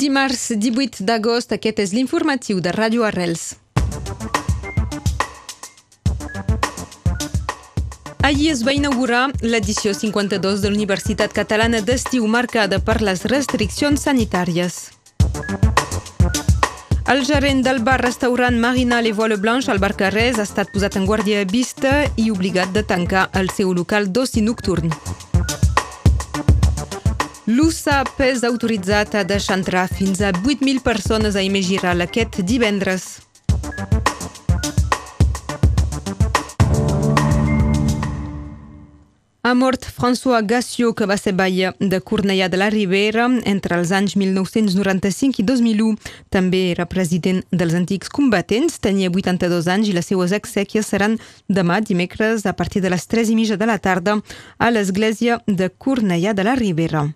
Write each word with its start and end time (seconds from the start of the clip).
dimarts 0.00 0.52
18 0.56 1.04
d'agost, 1.04 1.52
aquest 1.52 1.80
és 1.84 1.92
l'informatiu 1.92 2.60
de 2.64 2.72
Ràdio 2.72 3.04
Arrels. 3.04 3.56
Ahir 8.24 8.50
es 8.52 8.62
va 8.64 8.72
inaugurar 8.76 9.28
l'edició 9.42 9.92
52 9.96 10.62
de 10.62 10.70
l'Universitat 10.70 11.34
Catalana 11.36 11.80
d'Estiu 11.84 12.26
marcada 12.28 12.78
per 12.80 13.00
les 13.04 13.24
restriccions 13.28 14.06
sanitàries. 14.08 14.80
El 17.10 17.24
gerent 17.26 17.64
del 17.66 17.80
bar-restaurant 17.82 18.60
Marina 18.60 19.00
Les 19.02 19.16
Voile 19.16 19.36
Blanche 19.36 19.72
al 19.72 19.80
Bar 19.82 19.96
Carrés 19.98 20.38
ha 20.38 20.46
estat 20.46 20.70
posat 20.72 20.96
en 20.96 21.08
guàrdia 21.10 21.42
vista 21.44 22.04
i 22.16 22.30
obligat 22.30 22.72
de 22.76 22.84
tancar 22.86 23.28
el 23.34 23.50
seu 23.50 23.74
local 23.74 24.12
d'oci 24.14 24.46
nocturn. 24.46 24.94
L'USAP 27.46 28.20
és 28.20 28.42
autoritzat 28.44 29.14
a 29.16 29.24
deixar 29.24 29.56
entrar 29.56 29.86
fins 29.88 30.20
a 30.20 30.28
8.000 30.32 30.82
persones 30.84 31.36
a 31.36 31.42
Imegiral 31.42 32.04
aquest 32.04 32.42
divendres. 32.44 33.22
Ha 39.42 39.54
mort 39.54 39.86
François 39.88 40.44
Gassiot, 40.44 40.92
que 40.94 41.06
va 41.08 41.16
ser 41.16 41.32
baia 41.32 41.72
de 41.80 41.98
Cornellà 42.04 42.50
de 42.52 42.58
la 42.60 42.68
Ribera 42.70 43.24
entre 43.48 43.78
els 43.80 43.88
anys 43.90 44.12
1995 44.20 45.40
i 45.40 45.44
2001. 45.48 45.94
També 46.28 46.60
era 46.74 46.84
president 46.84 47.40
dels 47.50 47.74
antics 47.74 48.12
combatents, 48.12 48.76
tenia 48.84 49.08
82 49.08 49.70
anys 49.72 49.88
i 49.88 49.94
les 49.96 50.12
seues 50.12 50.34
exèquies 50.36 50.92
seran 50.92 51.16
demà 51.48 51.80
dimecres 51.80 52.44
a 52.44 52.52
partir 52.52 52.84
de 52.84 52.92
les 52.92 53.08
3 53.08 53.32
i 53.32 53.38
mitja 53.40 53.56
de 53.56 53.66
la 53.66 53.78
tarda 53.80 54.20
a 54.58 54.70
l'església 54.70 55.40
de 55.48 55.70
Cornellà 55.72 56.36
de 56.36 56.44
la 56.44 56.54
Ribera. 56.54 57.08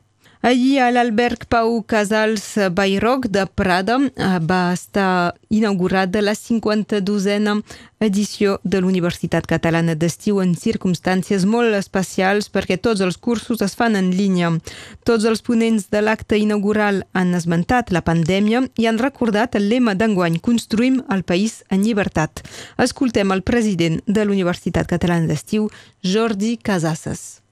Ahir 0.45 0.83
a 0.85 0.91
l'alberg 0.93 1.47
Pau 1.49 1.79
Casals 1.89 2.59
Bairroc 2.77 3.31
de 3.33 3.47
Prada 3.49 3.95
eh, 3.97 4.27
va 4.45 4.75
estar 4.75 5.33
inaugurada 5.49 6.21
la 6.21 6.35
52a 6.37 7.55
edició 8.05 8.59
de 8.63 8.83
l'Universitat 8.83 9.47
Catalana 9.49 9.95
d'Estiu 9.97 10.43
en 10.43 10.53
circumstàncies 10.53 11.47
molt 11.49 11.73
especials 11.79 12.51
perquè 12.53 12.77
tots 12.77 13.01
els 13.01 13.17
cursos 13.17 13.65
es 13.65 13.73
fan 13.73 13.97
en 13.97 14.11
línia. 14.13 14.51
Tots 15.09 15.25
els 15.25 15.41
ponents 15.41 15.89
de 15.89 16.03
l'acte 16.05 16.37
inaugural 16.37 17.07
han 17.15 17.33
esmentat 17.33 17.89
la 17.89 18.05
pandèmia 18.05 18.67
i 18.77 18.85
han 18.85 19.01
recordat 19.01 19.57
el 19.57 19.71
lema 19.71 19.95
d'enguany 19.97 20.37
Construïm 20.45 21.01
el 21.09 21.25
país 21.25 21.63
en 21.71 21.89
llibertat. 21.89 22.45
Escoltem 22.77 23.33
el 23.33 23.41
president 23.41 24.03
de 24.05 24.29
l'Universitat 24.29 24.93
Catalana 24.93 25.33
d'Estiu, 25.33 25.71
Jordi 26.05 26.59
Casasses. 26.61 27.44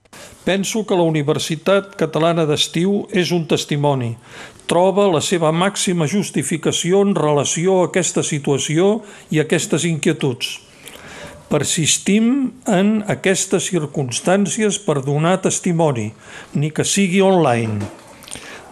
Penso 0.45 0.83
que 0.83 0.97
la 0.99 1.07
Universitat 1.07 1.93
Catalana 1.99 2.43
d'Estiu 2.49 3.05
és 3.15 3.31
un 3.31 3.45
testimoni. 3.47 4.17
Troba 4.67 5.07
la 5.13 5.21
seva 5.23 5.53
màxima 5.55 6.09
justificació 6.11 7.05
en 7.07 7.15
relació 7.15 7.79
a 7.79 7.87
aquesta 7.91 8.25
situació 8.27 9.03
i 9.31 9.39
aquestes 9.39 9.87
inquietuds. 9.87 10.57
Persistim 11.53 12.27
en 12.67 12.95
aquestes 13.13 13.69
circumstàncies 13.71 14.81
per 14.83 15.03
donar 15.07 15.37
testimoni, 15.45 16.09
ni 16.59 16.73
que 16.75 16.83
sigui 16.83 17.21
online, 17.23 17.79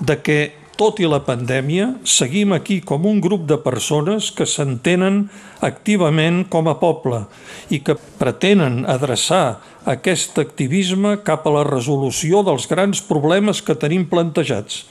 de 0.00 0.16
que 0.24 0.38
tot 0.81 0.97
i 1.03 1.05
la 1.05 1.19
pandèmia, 1.20 1.91
seguim 2.09 2.55
aquí 2.56 2.78
com 2.81 3.05
un 3.05 3.19
grup 3.20 3.42
de 3.45 3.59
persones 3.61 4.31
que 4.33 4.47
s'entenen 4.48 5.27
activament 5.61 6.47
com 6.48 6.70
a 6.73 6.78
poble 6.81 7.27
i 7.69 7.83
que 7.84 7.98
pretenen 8.17 8.86
adreçar 8.89 9.61
aquest 9.84 10.41
activisme 10.41 11.19
cap 11.27 11.45
a 11.45 11.53
la 11.53 11.67
resolució 11.69 12.41
dels 12.47 12.64
grans 12.70 13.05
problemes 13.05 13.61
que 13.61 13.77
tenim 13.77 14.08
plantejats 14.08 14.86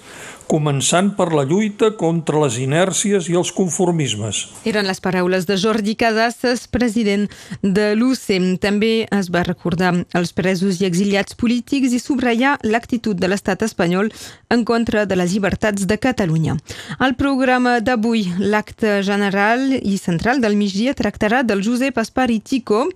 començant 0.49 1.11
per 1.13 1.29
la 1.35 1.43
lluita 1.45 1.91
contra 1.97 2.41
les 2.41 2.57
inèrcies 2.57 3.29
i 3.29 3.35
els 3.37 3.51
conformismes. 3.53 4.41
Eren 4.69 4.87
les 4.89 4.99
paraules 5.03 5.45
de 5.45 5.57
Jordi 5.61 5.93
Casasses, 5.99 6.65
president 6.67 7.27
de 7.61 7.91
l'UCEM. 7.95 8.55
També 8.61 9.05
es 9.13 9.29
va 9.29 9.43
recordar 9.45 9.93
els 10.17 10.33
presos 10.33 10.81
i 10.81 10.87
exiliats 10.89 11.37
polítics 11.37 11.93
i 11.93 12.01
subratllar 12.01 12.57
l'actitud 12.65 13.19
de 13.19 13.29
l'estat 13.29 13.61
espanyol 13.67 14.09
en 14.49 14.65
contra 14.65 15.05
de 15.05 15.19
les 15.19 15.35
llibertats 15.35 15.85
de 15.85 15.99
Catalunya. 16.01 16.57
El 16.99 17.13
programa 17.19 17.77
d'avui, 17.79 18.25
l'acte 18.39 18.99
general 19.05 19.75
i 19.77 19.97
central 20.01 20.41
del 20.41 20.57
migdia, 20.57 20.95
tractarà 20.97 21.43
del 21.43 21.61
Josep 21.65 22.01
Espari 22.01 22.39
Tico, 22.39 22.87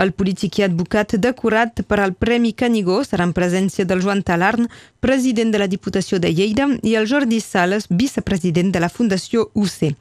el 0.00 0.14
polític 0.16 0.58
i 0.60 0.66
advocat 0.66 1.18
decorat 1.20 1.84
per 1.88 2.00
al 2.00 2.16
Premi 2.16 2.54
Canigó, 2.56 3.02
serà 3.04 3.28
en 3.28 3.36
presència 3.36 3.84
del 3.84 4.00
Joan 4.00 4.24
Talarn, 4.24 4.70
president 5.02 5.50
de 5.52 5.58
la 5.58 5.68
Diputació 5.68 6.20
de 6.22 6.30
Lleida, 6.32 6.68
i 6.82 6.94
el 6.94 7.01
Jordi 7.08 7.40
Sales, 7.40 7.86
vicepresident 7.88 8.72
de 8.72 8.80
la 8.80 8.88
Fundació 8.88 9.50
UC. 9.54 9.94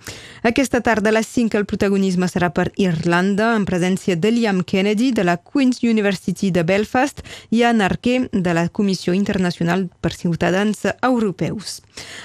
Aquesta 0.44 0.82
tarda 0.82 1.10
a 1.10 1.16
les 1.16 1.28
5 1.28 1.58
el 1.58 1.66
protagonisme 1.66 2.28
serà 2.32 2.52
per 2.54 2.72
Irlanda, 2.82 3.56
en 3.56 3.66
presència 3.66 4.16
de 4.16 4.32
Liam 4.32 4.64
Kennedy, 4.64 5.12
de 5.12 5.24
la 5.24 5.38
Queen's 5.38 5.84
University 5.84 6.52
de 6.52 6.64
Belfast, 6.64 7.22
i 7.50 7.64
Anna 7.64 7.88
Arquer, 7.90 8.30
de 8.32 8.54
la 8.54 8.68
Comissió 8.70 9.14
Internacional 9.14 9.90
per 10.02 10.14
Ciutadans 10.14 10.88
Europeus. 11.02 11.82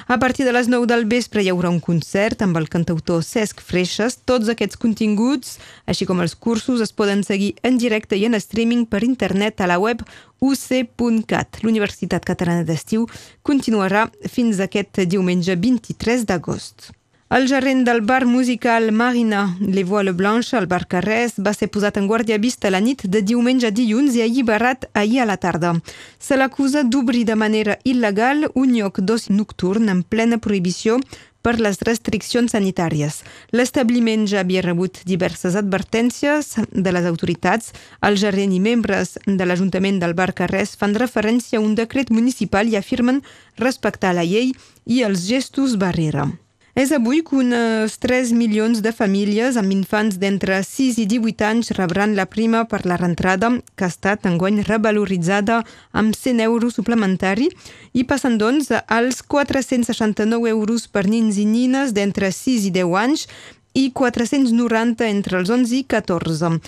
A 0.07 0.19
partir 0.19 0.47
de 0.47 0.53
les 0.53 0.69
9 0.69 0.87
del 0.87 1.07
vespre 1.07 1.43
hi 1.43 1.51
haurà 1.51 1.71
un 1.71 1.81
concert 1.81 2.43
amb 2.43 2.57
el 2.57 2.69
cantautor 2.69 3.25
Cesc 3.25 3.61
Freixas. 3.61 4.21
Tots 4.25 4.49
aquests 4.53 4.79
continguts, 4.81 5.59
així 5.87 6.07
com 6.07 6.21
els 6.25 6.37
cursos, 6.37 6.81
es 6.81 6.93
poden 6.93 7.25
seguir 7.25 7.55
en 7.63 7.79
directe 7.79 8.17
i 8.17 8.25
en 8.27 8.39
streaming 8.39 8.87
per 8.87 9.05
internet 9.05 9.61
a 9.61 9.71
la 9.71 9.81
web 9.83 10.05
uc.cat. 10.41 11.63
L'Universitat 11.63 12.25
Catalana 12.27 12.67
d'Estiu 12.67 13.07
continuarà 13.47 14.07
fins 14.29 14.61
aquest 14.61 15.05
diumenge 15.07 15.57
23 15.57 16.27
d'agost. 16.29 16.96
El 17.29 17.49
gerent 17.49 17.83
del 17.83 18.03
bar 18.03 18.25
musical 18.25 18.93
Marina 18.93 19.57
Les 19.59 19.85
Voiles 19.85 20.15
Blanches 20.15 20.55
al 20.55 20.69
bar 20.71 20.85
Carrés 20.87 21.33
va 21.43 21.51
ser 21.57 21.67
posat 21.75 21.97
en 21.99 22.07
guàrdia 22.07 22.37
vista 22.39 22.71
la 22.71 22.79
nit 22.79 23.03
de 23.03 23.19
diumenge 23.19 23.67
a 23.67 23.75
dilluns 23.75 24.15
i 24.15 24.23
alliberat 24.23 24.87
ahir 24.95 25.25
a 25.25 25.27
la 25.27 25.37
tarda. 25.37 25.73
Se 26.21 26.39
l'acusa 26.39 26.85
d'obrir 26.87 27.25
de 27.27 27.35
manera 27.35 27.77
il·legal 27.83 28.47
un 28.55 28.77
lloc 28.79 29.03
d'oci 29.03 29.35
nocturn 29.35 29.91
en 29.91 30.05
plena 30.05 30.39
prohibició 30.39 31.01
per 31.43 31.57
les 31.59 31.83
restriccions 31.83 32.55
sanitàries. 32.55 33.19
L'establiment 33.51 34.31
ja 34.31 34.47
havia 34.47 34.63
rebut 34.63 35.03
diverses 35.03 35.59
advertències 35.59 36.55
de 36.71 36.95
les 36.95 37.11
autoritats. 37.11 37.75
El 38.07 38.23
gerent 38.23 38.55
i 38.55 38.63
membres 38.63 39.19
de 39.27 39.43
l'Ajuntament 39.43 39.99
del 39.99 40.15
Bar 40.15 40.31
Carrés 40.31 40.79
fan 40.79 40.95
referència 40.95 41.59
a 41.59 41.67
un 41.67 41.75
decret 41.75 42.15
municipal 42.15 42.71
i 42.71 42.79
afirmen 42.79 43.25
respectar 43.59 44.15
la 44.15 44.23
llei 44.23 44.53
i 44.87 45.03
els 45.03 45.27
gestos 45.27 45.75
barrera. 45.75 46.31
És 46.77 46.91
avui 46.93 47.23
que 47.25 47.39
unes 47.41 47.95
3 48.03 48.35
milions 48.37 48.83
de 48.85 48.91
famílies 48.93 49.57
amb 49.57 49.73
infants 49.73 50.19
d'entre 50.21 50.59
6 50.61 50.99
i 51.01 51.07
18 51.09 51.47
anys 51.49 51.71
rebran 51.79 52.13
la 52.19 52.27
prima 52.29 52.67
per 52.69 52.83
la 52.85 52.99
rentrada, 53.01 53.49
que 53.73 53.87
ha 53.87 53.89
estat 53.89 54.29
enguany 54.29 54.61
revaloritzada 54.67 55.63
amb 55.97 56.13
100 56.13 56.45
euros 56.45 56.77
suplementari 56.77 57.49
i 57.97 58.05
passen 58.05 58.37
doncs 58.37 58.69
als 58.93 59.23
469 59.25 60.53
euros 60.53 60.85
per 60.93 61.07
nins 61.09 61.41
i 61.41 61.49
nines 61.49 61.97
d'entre 61.97 62.29
6 62.29 62.69
i 62.69 62.75
10 62.77 63.01
anys 63.07 63.25
i 63.73 63.89
490 63.97 65.09
entre 65.09 65.41
els 65.41 65.49
11 65.49 65.81
i 65.81 65.83
14. 65.89 66.61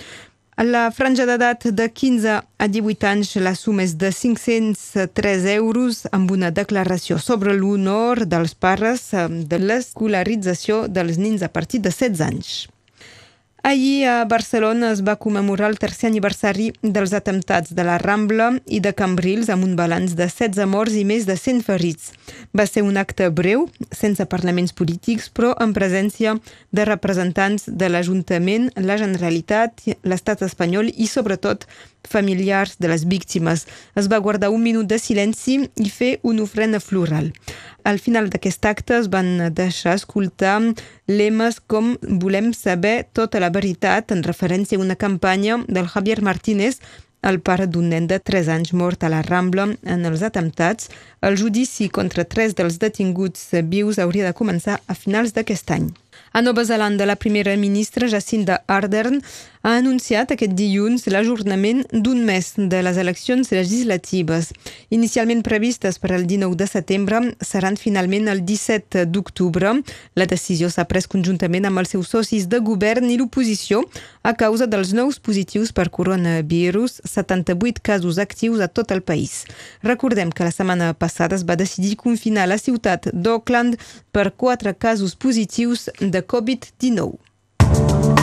A 0.59 0.63
la 0.67 0.89
franja 0.91 1.23
d'edat 1.23 1.69
de 1.71 1.85
15 1.87 2.31
a 2.35 2.65
18 2.67 3.07
anys 3.07 3.29
la 3.39 3.53
suma 3.55 3.85
és 3.85 3.93
de 3.95 4.09
503 4.11 5.45
euros 5.53 6.01
amb 6.17 6.33
una 6.35 6.49
declaració 6.51 7.15
sobre 7.23 7.53
l'honor 7.55 8.25
dels 8.33 8.57
pares 8.65 9.05
de 9.53 9.59
l'escolarització 9.61 10.81
dels 10.91 11.15
nins 11.15 11.47
a 11.47 11.49
partir 11.55 11.79
de 11.79 11.93
16 11.95 12.25
anys. 12.27 12.51
Ahir 13.61 14.05
a 14.07 14.23
Barcelona 14.23 14.91
es 14.93 15.01
va 15.03 15.17
commemorar 15.19 15.67
el 15.69 15.79
tercer 15.79 16.07
aniversari 16.07 16.69
dels 16.81 17.11
atemptats 17.13 17.73
de 17.75 17.83
la 17.83 17.97
Rambla 17.99 18.53
i 18.65 18.79
de 18.79 18.93
Cambrils 18.95 19.49
amb 19.51 19.67
un 19.67 19.75
balanç 19.75 20.15
de 20.15 20.29
16 20.31 20.63
morts 20.71 20.95
i 20.95 21.03
més 21.03 21.27
de 21.27 21.35
100 21.35 21.65
ferits. 21.67 22.13
Va 22.55 22.63
ser 22.65 22.85
un 22.87 22.95
acte 22.97 23.27
breu, 23.29 23.67
sense 23.91 24.23
parlaments 24.31 24.71
polítics, 24.71 25.27
però 25.27 25.51
en 25.59 25.75
presència 25.75 26.37
de 26.71 26.87
representants 26.87 27.67
de 27.67 27.91
l'Ajuntament, 27.91 28.71
la 28.79 28.97
Generalitat, 29.01 29.83
l'estat 30.07 30.45
espanyol 30.47 30.93
i, 30.95 31.11
sobretot, 31.11 31.67
familiars 32.07 32.77
de 32.79 32.87
les 32.87 33.05
víctimes. 33.07 33.65
Es 33.95 34.07
va 34.11 34.19
guardar 34.19 34.49
un 34.49 34.63
minut 34.63 34.87
de 34.87 34.99
silenci 34.99 35.59
i 35.75 35.89
fer 35.89 36.19
una 36.23 36.43
ofrena 36.43 36.79
floral. 36.79 37.33
Al 37.83 37.99
final 37.99 38.29
d'aquest 38.29 38.65
acte 38.65 38.97
es 38.99 39.09
van 39.09 39.49
deixar 39.55 39.95
escoltar 39.97 40.59
lemes 41.07 41.59
com 41.67 41.95
volem 42.01 42.53
saber 42.53 43.07
tota 43.13 43.39
la 43.39 43.49
veritat 43.49 44.11
en 44.11 44.23
referència 44.23 44.77
a 44.77 44.81
una 44.81 44.99
campanya 44.99 45.63
del 45.67 45.87
Javier 45.87 46.21
Martínez 46.21 46.79
el 47.21 47.41
pare 47.43 47.67
d'un 47.67 47.89
nen 47.91 48.05
de 48.07 48.19
3 48.19 48.47
anys 48.53 48.71
mort 48.71 49.03
a 49.03 49.09
la 49.11 49.21
Rambla 49.21 49.65
en 49.83 50.05
els 50.07 50.21
atemptats. 50.23 50.87
El 51.21 51.35
judici 51.35 51.89
contra 51.91 52.23
tres 52.23 52.55
dels 52.55 52.79
detinguts 52.79 53.49
vius 53.67 53.99
hauria 53.99 54.29
de 54.29 54.35
començar 54.35 54.79
a 54.87 54.95
finals 54.95 55.35
d'aquest 55.35 55.71
any. 55.75 55.89
A 56.31 56.41
Nova 56.41 56.63
Zelanda, 56.63 57.07
la 57.09 57.17
primera 57.17 57.55
ministra 57.57 58.07
Jacinda 58.07 58.61
Ardern 58.67 59.19
ha 59.61 59.75
anunciat 59.75 60.31
aquest 60.31 60.53
dilluns 60.55 61.05
l'ajornament 61.11 61.83
d'un 61.91 62.21
mes 62.25 62.53
de 62.55 62.79
les 62.85 62.97
eleccions 63.01 63.51
legislatives. 63.51 64.53
Inicialment 64.95 65.43
previstes 65.43 65.99
per 65.99 66.13
al 66.15 66.25
19 66.27 66.55
de 66.59 66.67
setembre, 66.67 67.19
seran 67.43 67.75
finalment 67.79 68.29
el 68.31 68.43
17 68.47 69.05
d'octubre. 69.11 69.73
La 70.15 70.27
decisió 70.31 70.69
s'ha 70.71 70.87
pres 70.87 71.09
conjuntament 71.11 71.67
amb 71.67 71.83
els 71.83 71.91
seus 71.95 72.11
socis 72.13 72.47
de 72.47 72.61
govern 72.63 73.09
i 73.11 73.17
l'oposició 73.19 73.83
a 74.23 74.33
causa 74.33 74.67
dels 74.67 74.93
nous 74.95 75.19
positius 75.19 75.73
per 75.75 75.89
coronavirus, 75.89 77.01
78 77.03 77.83
casos 77.83 78.19
actius 78.19 78.63
a 78.63 78.69
tot 78.71 78.91
el 78.95 79.03
país. 79.03 79.43
Recordem 79.83 80.31
que 80.31 80.47
la 80.47 80.55
setmana 80.55 80.93
passada 80.93 81.35
es 81.35 81.43
va 81.43 81.59
decidir 81.59 81.97
confinar 81.99 82.47
la 82.47 82.57
ciutat 82.57 83.11
d'Auckland 83.11 83.75
per 84.11 84.31
quatre 84.31 84.73
casos 84.73 85.15
positius 85.15 85.89
de 85.99 86.23
Covid-19. 86.23 88.18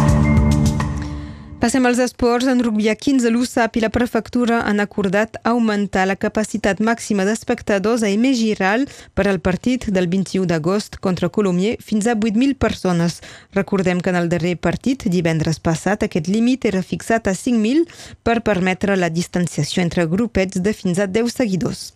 Passem 1.56 1.86
als 1.86 1.98
esports. 1.98 2.46
En 2.46 2.60
rugby 2.60 2.90
a 2.90 2.94
15, 2.94 3.30
l'USAP 3.32 3.78
i 3.78 3.80
la 3.80 3.88
prefectura 3.88 4.58
han 4.68 4.80
acordat 4.82 5.38
augmentar 5.42 6.04
la 6.06 6.18
capacitat 6.20 6.82
màxima 6.84 7.24
d'espectadors 7.24 8.04
a 8.04 8.10
Aimé 8.10 8.34
Giral 8.36 8.84
per 9.16 9.24
al 9.26 9.40
partit 9.40 9.88
del 9.88 10.10
21 10.12 10.44
d'agost 10.52 11.00
contra 11.00 11.32
Colomier 11.32 11.78
fins 11.80 12.06
a 12.06 12.14
8.000 12.14 12.60
persones. 12.60 13.22
Recordem 13.56 14.04
que 14.04 14.12
en 14.12 14.20
el 14.20 14.28
darrer 14.28 14.58
partit, 14.60 15.08
divendres 15.08 15.58
passat, 15.58 16.04
aquest 16.04 16.28
límit 16.28 16.68
era 16.68 16.84
fixat 16.84 17.26
a 17.26 17.32
5.000 17.32 17.88
per 18.22 18.42
permetre 18.44 19.00
la 19.00 19.08
distanciació 19.08 19.80
entre 19.82 20.04
grupets 20.04 20.60
de 20.60 20.76
fins 20.76 21.00
a 21.00 21.08
10 21.08 21.40
seguidors. 21.40 21.94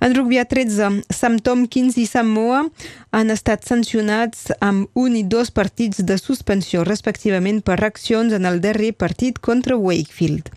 En 0.00 0.14
rugby 0.14 0.38
a 0.38 0.44
13, 0.44 1.04
Sam 1.10 1.38
Tompkins 1.40 1.96
i 1.96 2.06
Sam 2.06 2.32
Moa 2.34 2.64
han 3.14 3.32
estat 3.32 3.64
sancionats 3.64 4.50
amb 4.60 4.90
un 4.98 5.16
i 5.16 5.22
dos 5.24 5.52
partits 5.54 6.02
de 6.04 6.18
suspensió, 6.20 6.84
respectivament 6.84 7.62
per 7.64 7.78
accions 7.84 8.34
en 8.36 8.44
el 8.50 8.60
darrer 8.64 8.92
partit 8.92 9.40
contra 9.40 9.76
Wakefield. 9.76 10.52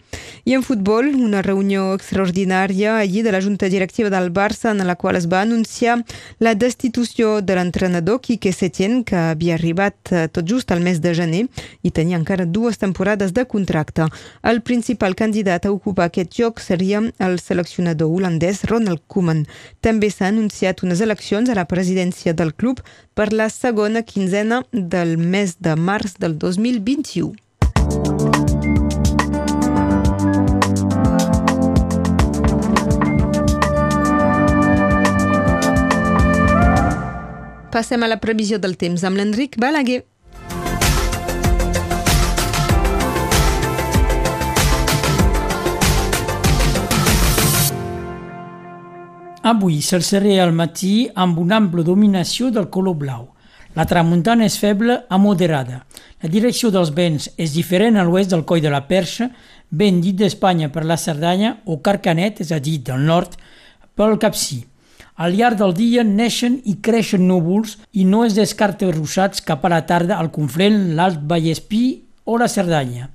I 0.45 0.53
en 0.53 0.63
futbol, 0.63 1.09
una 1.15 1.41
reunió 1.41 1.93
extraordinària 1.93 2.97
allí 2.97 3.21
de 3.21 3.31
la 3.31 3.41
Junta 3.41 3.67
Directiva 3.69 4.09
del 4.09 4.31
Barça 4.31 4.71
en 4.71 4.85
la 4.87 4.95
qual 4.95 5.15
es 5.15 5.27
va 5.27 5.41
anunciar 5.41 6.03
la 6.39 6.55
destitució 6.55 7.41
de 7.41 7.55
l'entrenador 7.55 8.21
Quique 8.21 8.53
Setién, 8.53 9.03
que 9.03 9.15
havia 9.15 9.55
arribat 9.55 10.11
eh, 10.11 10.27
tot 10.27 10.47
just 10.47 10.71
al 10.71 10.81
mes 10.81 11.01
de 11.01 11.13
gener 11.15 11.43
i 11.83 11.91
tenia 11.91 12.17
encara 12.17 12.45
dues 12.45 12.77
temporades 12.77 13.33
de 13.33 13.45
contracte. 13.45 14.07
El 14.43 14.61
principal 14.61 15.15
candidat 15.15 15.65
a 15.65 15.71
ocupar 15.71 16.07
aquest 16.07 16.37
lloc 16.39 16.61
seria 16.63 17.01
el 17.19 17.39
seleccionador 17.39 18.11
holandès 18.11 18.63
Ronald 18.69 19.03
Koeman. 19.07 19.45
També 19.81 20.11
s'ha 20.11 20.31
anunciat 20.31 20.83
unes 20.83 21.01
eleccions 21.01 21.49
a 21.49 21.57
la 21.59 21.67
presidència 21.67 22.33
del 22.33 22.53
club 22.55 22.81
per 23.13 23.33
la 23.33 23.49
segona 23.49 24.03
quinzena 24.03 24.63
del 24.71 25.17
mes 25.17 25.57
de 25.59 25.75
març 25.75 26.17
del 26.21 26.37
2021. 26.37 28.26
Passem 37.77 38.01
a 38.01 38.07
la 38.09 38.17
previsió 38.17 38.57
del 38.57 38.71
temps 38.73 39.03
amb 39.05 39.19
l'Enric 39.19 39.53
Balaguer. 39.61 39.99
Avui 49.45 49.83
se'l 49.85 50.01
seré 50.01 50.39
al 50.41 50.55
matí 50.57 51.05
amb 51.13 51.37
una 51.37 51.59
ampla 51.61 51.83
dominació 51.85 52.49
del 52.55 52.65
color 52.73 52.97
blau. 53.03 53.27
La 53.77 53.85
tramuntana 53.85 54.47
és 54.49 54.55
feble 54.57 54.95
a 55.07 55.19
moderada. 55.21 55.83
La 56.23 56.31
direcció 56.33 56.71
dels 56.73 56.89
vents 56.97 57.29
és 57.37 57.53
diferent 57.53 58.01
a 58.01 58.07
l'oest 58.07 58.33
del 58.33 58.41
Coll 58.41 58.63
de 58.65 58.71
la 58.73 58.87
Perxa, 58.89 59.29
vent 59.69 60.01
dit 60.01 60.17
d'Espanya 60.17 60.71
per 60.73 60.81
la 60.81 60.97
Cerdanya 60.97 61.59
o 61.69 61.77
Carcanet, 61.85 62.41
és 62.41 62.49
a 62.49 62.57
dir, 62.57 62.79
del 62.89 63.05
nord, 63.05 63.37
pel 63.93 64.17
Capcí. 64.17 64.63
Al 65.17 65.33
llarg 65.33 65.57
del 65.57 65.73
dia 65.73 66.03
neixen 66.05 66.59
i 66.69 66.75
creixen 66.85 67.23
núvols 67.25 67.79
i 67.97 68.03
no 68.05 68.21
es 68.25 68.35
descarta 68.37 68.89
ruixats 68.91 69.41
cap 69.41 69.63
a 69.65 69.71
la 69.73 69.81
tarda 69.89 70.19
al 70.21 70.29
Conflent, 70.29 70.93
l'Alt 70.93 71.23
Vallespí 71.25 71.85
o 72.29 72.37
la 72.37 72.45
Cerdanya. 72.47 73.07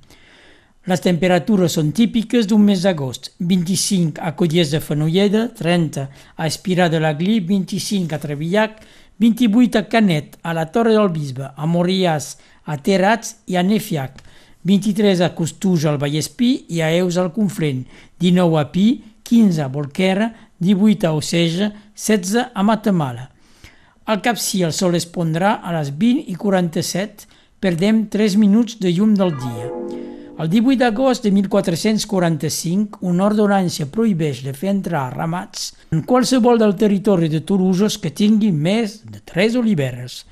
Les 0.91 0.99
temperatures 0.99 1.77
són 1.77 1.93
típiques 1.95 2.49
d'un 2.49 2.59
mes 2.67 2.81
d'agost, 2.83 3.29
25 3.39 4.19
a 4.19 4.33
Colliers 4.35 4.73
de 4.75 4.81
Fenolleda, 4.83 5.45
30 5.55 6.03
a 6.35 6.49
Espirà 6.49 6.89
de 6.91 6.99
l'Aglí, 6.99 7.37
25 7.39 8.11
a 8.11 8.19
Trevillac, 8.19 8.83
28 9.23 9.79
a 9.79 9.85
Canet, 9.87 10.35
a 10.43 10.51
la 10.51 10.67
Torre 10.75 10.97
del 10.97 11.07
Bisbe, 11.15 11.53
a 11.55 11.69
Moriàs, 11.71 12.33
a 12.67 12.75
Terats 12.83 13.37
i 13.47 13.55
a 13.55 13.63
Nefiac, 13.63 14.19
23 14.67 15.23
a 15.23 15.31
Costuja 15.37 15.87
al 15.93 16.03
Vallespí 16.03 16.51
i 16.75 16.83
a 16.83 16.91
Eus 16.99 17.15
al 17.15 17.31
Conflent, 17.31 17.85
19 18.19 18.59
a 18.59 18.67
Pi, 18.75 18.87
15 19.23 19.63
a 19.63 19.71
Bolquera, 19.71 20.33
18 20.63 21.07
a 21.07 21.13
Oceja, 21.13 21.69
16 21.93 22.49
a 22.53 22.63
Matamala. 22.63 23.29
Al 24.05 24.19
cap 24.23 24.39
si 24.39 24.63
el 24.63 24.73
sol 24.75 24.95
es 24.97 25.05
pondrà 25.07 25.59
a 25.63 25.71
les 25.75 25.93
20 25.95 26.31
i 26.31 26.35
47, 26.39 27.27
perdem 27.63 28.05
3 28.11 28.35
minuts 28.41 28.79
de 28.81 28.91
llum 28.91 29.13
del 29.15 29.35
dia. 29.39 29.69
El 30.33 30.49
18 30.49 30.79
d'agost 30.81 31.23
de 31.23 31.31
1445, 31.31 33.03
una 33.05 33.27
ordonància 33.29 33.85
prohibeix 33.85 34.41
de 34.43 34.55
fer 34.57 34.71
entrar 34.73 35.05
ramats 35.13 35.69
en 35.93 36.01
qualsevol 36.09 36.57
del 36.57 36.73
territori 36.75 37.29
de 37.29 37.43
Toulouse 37.45 37.99
que 38.01 38.11
tingui 38.11 38.49
més 38.51 39.03
de 39.05 39.21
3 39.21 39.59
oliveres. 39.61 40.23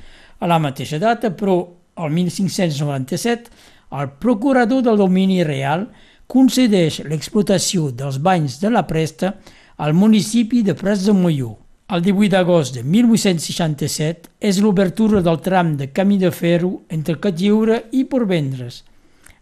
A 0.41 0.49
la 0.49 0.57
mateixa 0.59 0.97
data, 0.99 1.29
però, 1.37 1.59
el 2.01 2.09
1597, 2.17 3.51
el 3.93 4.09
procurador 4.23 4.81
del 4.81 4.97
domini 4.97 5.43
real 5.45 5.85
concedeix 6.31 7.01
l'explotació 7.05 7.91
dels 7.91 8.17
banys 8.23 8.57
de 8.61 8.71
la 8.73 8.87
Presta 8.87 9.35
al 9.81 9.95
municipi 9.97 10.61
de 10.61 10.75
Prats 10.77 11.07
de 11.07 11.13
Molló. 11.17 11.55
El 11.89 12.03
18 12.05 12.29
d'agost 12.29 12.75
de 12.77 12.83
1867 12.85 14.29
és 14.49 14.59
l'obertura 14.61 15.23
del 15.25 15.39
tram 15.41 15.71
de 15.79 15.87
camí 15.89 16.19
de 16.21 16.29
ferro 16.29 16.83
entre 16.93 17.17
Catlliure 17.23 17.79
i 17.97 18.03
Porvendres. 18.11 18.83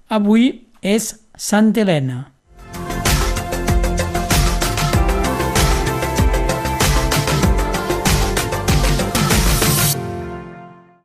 Avui 0.08 0.48
és 0.80 1.10
Sant 1.36 1.74
Helena. 1.76 2.22